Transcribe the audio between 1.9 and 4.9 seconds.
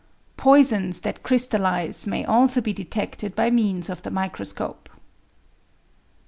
may also be detected by means of the microscope.